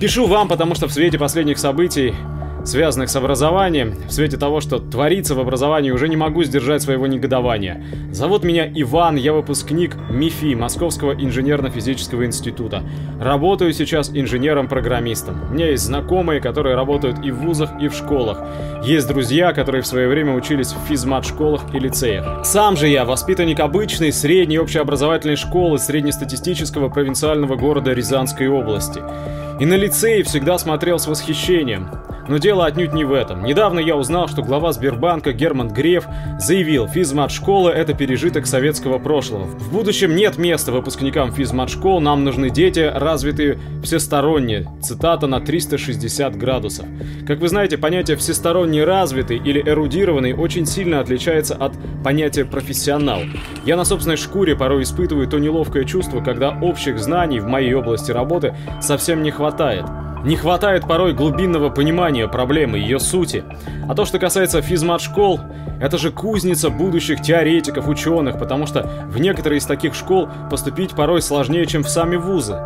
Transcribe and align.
Пишу 0.00 0.26
вам, 0.26 0.46
потому 0.46 0.74
что 0.74 0.88
в 0.88 0.92
свете 0.92 1.18
последних 1.18 1.58
событий 1.58 2.14
связанных 2.66 3.08
с 3.10 3.16
образованием, 3.16 3.94
в 4.08 4.12
свете 4.12 4.36
того, 4.36 4.60
что 4.60 4.78
творится 4.78 5.34
в 5.34 5.40
образовании, 5.40 5.90
уже 5.90 6.08
не 6.08 6.16
могу 6.16 6.42
сдержать 6.42 6.82
своего 6.82 7.06
негодования. 7.06 7.82
Зовут 8.10 8.44
меня 8.44 8.68
Иван, 8.74 9.16
я 9.16 9.32
выпускник 9.32 9.96
МИФИ, 10.10 10.54
Московского 10.54 11.12
инженерно-физического 11.12 12.26
института. 12.26 12.82
Работаю 13.20 13.72
сейчас 13.72 14.10
инженером-программистом. 14.10 15.40
У 15.50 15.54
меня 15.54 15.70
есть 15.70 15.84
знакомые, 15.84 16.40
которые 16.40 16.74
работают 16.74 17.24
и 17.24 17.30
в 17.30 17.36
вузах, 17.36 17.70
и 17.80 17.88
в 17.88 17.94
школах. 17.94 18.40
Есть 18.82 19.06
друзья, 19.08 19.52
которые 19.52 19.82
в 19.82 19.86
свое 19.86 20.08
время 20.08 20.34
учились 20.34 20.72
в 20.72 20.88
физмат-школах 20.88 21.74
и 21.74 21.78
лицеях. 21.78 22.44
Сам 22.44 22.76
же 22.76 22.88
я 22.88 23.04
воспитанник 23.04 23.60
обычной 23.60 24.12
средней 24.12 24.58
общеобразовательной 24.58 25.36
школы 25.36 25.78
среднестатистического 25.78 26.88
провинциального 26.88 27.56
города 27.56 27.92
Рязанской 27.92 28.48
области. 28.48 29.00
И 29.58 29.64
на 29.64 29.74
лицее 29.74 30.22
всегда 30.22 30.58
смотрел 30.58 30.98
с 30.98 31.06
восхищением. 31.06 31.88
Но 32.28 32.38
дело 32.38 32.66
отнюдь 32.66 32.92
не 32.92 33.04
в 33.04 33.12
этом. 33.12 33.44
Недавно 33.44 33.78
я 33.78 33.96
узнал, 33.96 34.28
что 34.28 34.42
глава 34.42 34.72
Сбербанка 34.72 35.32
Герман 35.32 35.68
Греф 35.68 36.06
заявил, 36.38 36.88
физмат-школа– 36.88 37.70
это 37.70 37.94
пережиток 37.94 38.46
советского 38.46 38.98
прошлого. 38.98 39.44
В 39.44 39.72
будущем 39.72 40.16
нет 40.16 40.36
места 40.38 40.72
выпускникам 40.72 41.32
физмат-школ, 41.32 42.00
нам 42.00 42.24
нужны 42.24 42.50
дети, 42.50 42.90
развитые 42.92 43.58
всесторонне. 43.82 44.66
Цитата 44.82 45.26
на 45.26 45.40
360 45.40 46.36
градусов. 46.36 46.86
Как 47.26 47.38
вы 47.38 47.48
знаете, 47.48 47.78
понятие 47.78 48.16
«всесторонне 48.16 48.84
развитый» 48.84 49.38
или 49.38 49.60
«эрудированный» 49.60 50.34
очень 50.34 50.66
сильно 50.66 51.00
отличается 51.00 51.54
от 51.54 51.72
понятия 52.02 52.44
«профессионал». 52.44 53.20
Я 53.64 53.76
на 53.76 53.84
собственной 53.84 54.16
шкуре 54.16 54.56
порой 54.56 54.82
испытываю 54.82 55.28
то 55.28 55.38
неловкое 55.38 55.84
чувство, 55.84 56.20
когда 56.20 56.58
общих 56.60 56.98
знаний 56.98 57.40
в 57.40 57.46
моей 57.46 57.74
области 57.74 58.10
работы 58.10 58.54
совсем 58.80 59.22
не 59.22 59.30
хватает. 59.30 59.84
Не 60.26 60.34
хватает 60.34 60.88
порой 60.88 61.12
глубинного 61.12 61.70
понимания 61.70 62.26
проблемы, 62.26 62.78
ее 62.78 62.98
сути. 62.98 63.44
А 63.88 63.94
то, 63.94 64.04
что 64.04 64.18
касается 64.18 64.60
физмат-школ, 64.60 65.38
это 65.80 65.98
же 65.98 66.10
кузница 66.10 66.68
будущих 66.68 67.22
теоретиков, 67.22 67.86
ученых, 67.86 68.36
потому 68.36 68.66
что 68.66 68.90
в 69.06 69.20
некоторые 69.20 69.60
из 69.60 69.66
таких 69.66 69.94
школ 69.94 70.28
поступить 70.50 70.96
порой 70.96 71.22
сложнее, 71.22 71.64
чем 71.66 71.84
в 71.84 71.88
сами 71.88 72.16
вузы. 72.16 72.58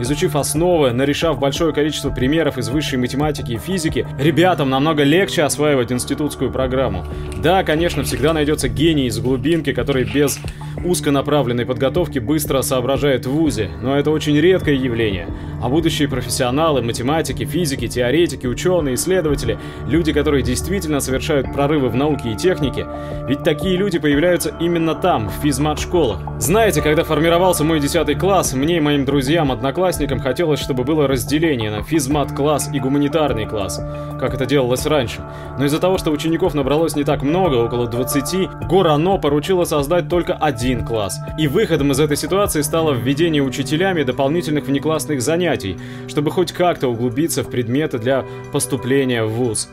Изучив 0.00 0.34
основы, 0.34 0.90
нарешав 0.90 1.38
большое 1.38 1.72
количество 1.72 2.10
примеров 2.10 2.58
из 2.58 2.68
высшей 2.68 2.98
математики 2.98 3.52
и 3.52 3.58
физики, 3.58 4.06
ребятам 4.18 4.68
намного 4.68 5.04
легче 5.04 5.44
осваивать 5.44 5.92
институтскую 5.92 6.50
программу. 6.50 7.04
Да, 7.40 7.62
конечно, 7.62 8.02
всегда 8.02 8.32
найдется 8.32 8.68
гений 8.68 9.06
из 9.06 9.20
глубинки, 9.20 9.72
который 9.72 10.04
без 10.04 10.40
узконаправленной 10.84 11.64
подготовки 11.64 12.18
быстро 12.18 12.60
соображает 12.62 13.24
в 13.24 13.30
ВУЗе, 13.30 13.70
но 13.80 13.96
это 13.96 14.10
очень 14.10 14.36
редкое 14.38 14.74
явление. 14.74 15.28
А 15.62 15.68
будущие 15.68 16.08
профессионалы, 16.08 16.82
математики, 16.82 17.44
физики, 17.44 17.86
теоретики, 17.86 18.46
ученые, 18.46 18.96
исследователи, 18.96 19.58
люди, 19.88 20.12
которые 20.12 20.42
действительно 20.42 20.98
совершают 20.98 21.52
прорывы 21.52 21.88
в 21.88 21.94
науке 21.94 22.32
и 22.32 22.36
технике, 22.36 22.86
ведь 23.28 23.44
такие 23.44 23.76
люди 23.76 23.98
появляются 23.98 24.54
именно 24.60 24.94
там, 24.94 25.28
в 25.28 25.42
физмат-школах. 25.42 26.18
Знаете, 26.38 26.82
когда 26.82 27.04
формировался 27.04 27.62
мой 27.62 27.78
10 27.78 28.18
класс, 28.18 28.52
мне 28.54 28.78
и 28.78 28.80
моим 28.80 29.04
друзьям, 29.04 29.52
одноклассникам 29.52 29.83
хотелось, 30.20 30.60
чтобы 30.60 30.84
было 30.84 31.06
разделение 31.06 31.70
на 31.70 31.82
физмат-класс 31.82 32.70
и 32.72 32.80
гуманитарный 32.80 33.46
класс, 33.46 33.80
как 34.18 34.34
это 34.34 34.46
делалось 34.46 34.86
раньше. 34.86 35.22
Но 35.58 35.66
из-за 35.66 35.78
того, 35.78 35.98
что 35.98 36.10
учеников 36.10 36.54
набралось 36.54 36.96
не 36.96 37.04
так 37.04 37.22
много, 37.22 37.56
около 37.56 37.86
20, 37.86 38.68
Горано 38.68 39.18
поручило 39.18 39.64
создать 39.64 40.08
только 40.08 40.34
один 40.34 40.86
класс. 40.86 41.18
И 41.38 41.48
выходом 41.48 41.92
из 41.92 42.00
этой 42.00 42.16
ситуации 42.16 42.62
стало 42.62 42.92
введение 42.92 43.42
учителями 43.42 44.02
дополнительных 44.02 44.66
внеклассных 44.66 45.20
занятий, 45.22 45.78
чтобы 46.08 46.30
хоть 46.30 46.52
как-то 46.52 46.88
углубиться 46.88 47.42
в 47.42 47.50
предметы 47.50 47.98
для 47.98 48.24
поступления 48.52 49.24
в 49.24 49.32
ВУЗ. 49.32 49.68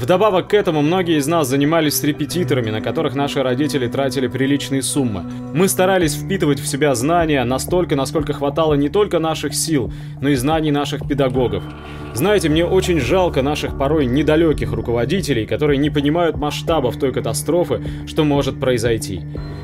Вдобавок 0.00 0.48
к 0.48 0.54
этому 0.54 0.80
многие 0.80 1.18
из 1.18 1.26
нас 1.26 1.46
занимались 1.46 2.02
репетиторами, 2.02 2.70
на 2.70 2.80
которых 2.80 3.14
наши 3.14 3.42
родители 3.42 3.86
тратили 3.86 4.28
приличные 4.28 4.80
суммы. 4.80 5.24
Мы 5.52 5.68
старались 5.68 6.14
впитывать 6.14 6.58
в 6.58 6.66
себя 6.66 6.94
знания 6.94 7.44
настолько, 7.44 7.96
насколько 7.96 8.32
хватало 8.32 8.72
не 8.72 8.88
только 8.88 9.18
наших 9.18 9.54
сил, 9.54 9.92
но 10.22 10.30
и 10.30 10.36
знаний 10.36 10.70
наших 10.70 11.06
педагогов. 11.06 11.62
Знаете, 12.14 12.48
мне 12.48 12.64
очень 12.64 12.98
жалко 12.98 13.42
наших 13.42 13.76
порой 13.76 14.06
недалеких 14.06 14.72
руководителей, 14.72 15.44
которые 15.44 15.76
не 15.76 15.90
понимают 15.90 16.38
масштабов 16.38 16.98
той 16.98 17.12
катастрофы, 17.12 17.82
что 18.06 18.24
может 18.24 18.58
произойти. 18.58 19.20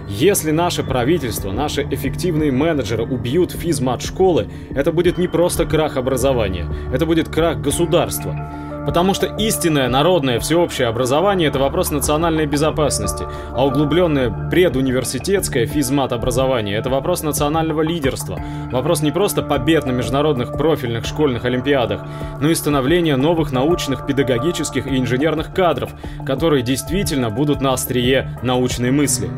Если 0.07 0.51
наше 0.51 0.83
правительство, 0.83 1.51
наши 1.51 1.83
эффективные 1.91 2.53
менеджеры 2.53 3.05
убьют 3.05 3.53
физмат 3.53 4.03
школы, 4.03 4.49
это 4.75 4.93
будет 4.93 5.17
не 5.17 5.29
просто 5.29 5.65
крах 5.65 5.97
образования, 5.97 6.67
это 6.93 7.07
будет 7.07 7.31
крах 7.31 7.63
государства. 7.63 8.66
Потому 8.87 9.15
что 9.15 9.27
истинное 9.27 9.89
народное 9.89 10.39
всеобщее 10.39 10.87
образование– 10.87 11.49
это 11.51 11.59
вопрос 11.59 11.91
национальной 11.91 12.47
безопасности, 12.47 13.25
а 13.53 13.67
углубленное 13.67 14.31
предуниверситетское 14.49 15.67
физмат 15.67 16.13
образование– 16.13 16.77
это 16.79 16.89
вопрос 16.89 17.25
национального 17.25 17.83
лидерства, 17.83 18.41
вопрос 18.71 19.03
не 19.03 19.11
просто 19.11 19.43
побед 19.43 19.87
на 19.87 19.91
международных 19.91 20.53
профильных 20.53 21.05
школьных 21.05 21.45
олимпиадах, 21.45 22.03
но 22.41 22.49
и 22.49 22.55
становления 22.55 23.17
новых 23.17 23.51
научных, 23.51 24.07
педагогических 24.07 24.87
и 24.87 24.99
инженерных 24.99 25.53
кадров, 25.53 25.91
которые 26.25 26.63
действительно 26.63 27.29
будут 27.29 27.61
на 27.61 27.73
острие 27.73 28.39
научной 28.43 28.93
мысли. 28.93 29.29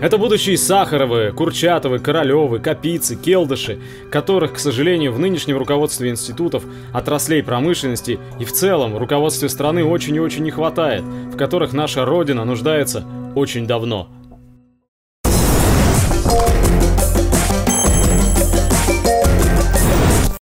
Это 0.00 0.16
будущие 0.16 0.56
Сахаровы, 0.56 1.30
Курчатовы, 1.36 1.98
Королевы, 1.98 2.58
Капицы, 2.58 3.16
Келдыши, 3.16 3.78
которых, 4.10 4.54
к 4.54 4.58
сожалению, 4.58 5.12
в 5.12 5.18
нынешнем 5.18 5.58
руководстве 5.58 6.08
институтов, 6.08 6.64
отраслей 6.94 7.42
промышленности 7.42 8.18
и 8.38 8.46
в 8.46 8.52
целом 8.52 8.96
руководстве 8.96 9.50
страны 9.50 9.84
очень 9.84 10.16
и 10.16 10.20
очень 10.20 10.42
не 10.42 10.50
хватает, 10.50 11.02
в 11.02 11.36
которых 11.36 11.74
наша 11.74 12.06
Родина 12.06 12.46
нуждается 12.46 13.04
очень 13.34 13.66
давно. 13.66 14.08